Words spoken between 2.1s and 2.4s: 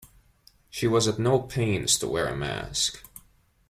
a